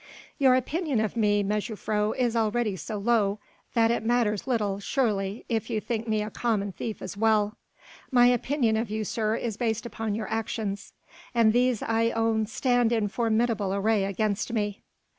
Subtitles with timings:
[0.39, 3.37] "Your opinion of me, mejuffrouw, is already so low
[3.75, 7.55] that it matters little surely if you think me a common thief as well."
[8.09, 10.93] "My opinion of you, sir, is based upon your actions."
[11.35, 14.81] "And these I own stand in formidable array against me."